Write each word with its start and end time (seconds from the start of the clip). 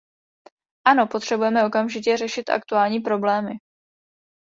Ano, 0.85 1.07
potřebujeme 1.07 1.65
okamžitě 1.65 2.17
řešit 2.17 2.49
aktuální 2.49 2.99
problémy. 2.99 3.51